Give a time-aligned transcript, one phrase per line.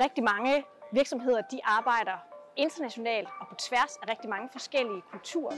[0.00, 2.16] Rigtig mange virksomheder de arbejder
[2.56, 5.56] internationalt og på tværs af rigtig mange forskellige kulturer.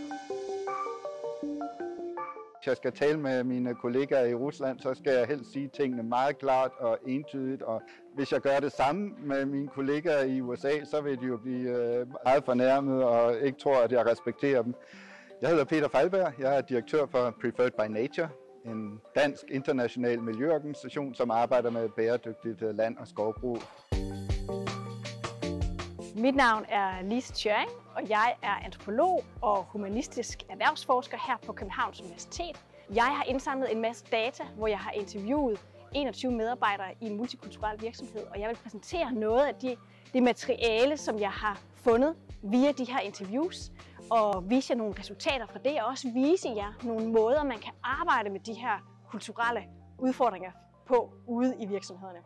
[2.56, 6.02] Hvis jeg skal tale med mine kollegaer i Rusland, så skal jeg helst sige tingene
[6.02, 7.62] meget klart og entydigt.
[7.62, 7.82] Og
[8.14, 11.70] hvis jeg gør det samme med mine kollegaer i USA, så vil de jo blive
[11.70, 14.74] øh, meget fornærmet og ikke tror, at jeg respekterer dem.
[15.40, 16.32] Jeg hedder Peter Falberg.
[16.38, 18.28] Jeg er direktør for Preferred by Nature,
[18.64, 23.58] en dansk international miljøorganisation, som arbejder med bæredygtigt øh, land- og skovbrug.
[26.16, 32.00] Mit navn er Lise Tjøring, og jeg er antropolog og humanistisk erhvervsforsker her på Københavns
[32.00, 32.64] Universitet.
[32.94, 35.60] Jeg har indsamlet en masse data, hvor jeg har interviewet
[35.92, 39.76] 21 medarbejdere i en multikulturel virksomhed, og jeg vil præsentere noget af de,
[40.12, 43.72] det materiale, som jeg har fundet via de her interviews,
[44.10, 47.72] og vise jer nogle resultater fra det, og også vise jer nogle måder, man kan
[47.82, 48.78] arbejde med de her
[49.10, 49.62] kulturelle
[49.98, 50.50] udfordringer
[50.86, 52.18] på ude i virksomhederne.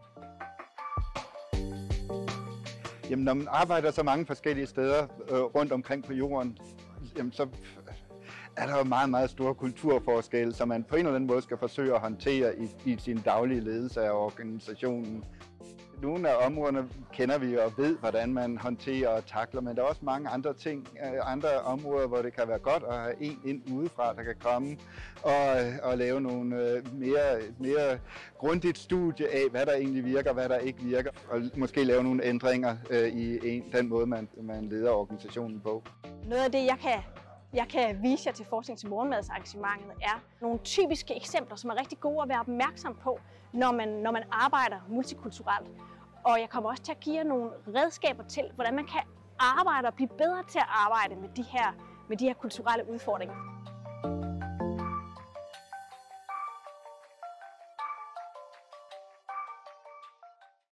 [3.11, 6.59] Jamen, når man arbejder så mange forskellige steder øh, rundt omkring på jorden,
[7.17, 7.47] jamen, så
[8.56, 11.59] er der jo meget, meget store kulturforskelle, som man på en eller anden måde skal
[11.59, 15.25] forsøge at håndtere i, i sin daglige ledelse af organisationen.
[16.03, 19.87] Nogle af områderne kender vi og ved, hvordan man håndterer og takler, men der er
[19.87, 23.41] også mange andre ting, øh, andre områder, hvor det kan være godt at have en
[23.45, 24.77] ind udefra, der kan komme
[25.23, 27.99] og, og lave nogle øh, mere, mere
[28.39, 32.25] grundigt studie af, hvad der egentlig virker, hvad der ikke virker, og måske lave nogle
[32.25, 35.83] ændringer øh, i en, den måde, man, man leder organisationen på.
[36.25, 37.01] Noget af det, jeg kan
[37.53, 42.01] jeg kan vise jer til forskning til morgenmadsarrangementet, er nogle typiske eksempler, som er rigtig
[42.01, 43.21] gode at være opmærksom på,
[43.53, 45.71] når man, når man arbejder multikulturelt.
[46.25, 49.01] Og jeg kommer også til at give jer nogle redskaber til, hvordan man kan
[49.39, 51.73] arbejde og blive bedre til at arbejde med de her,
[52.09, 53.35] med de her kulturelle udfordringer.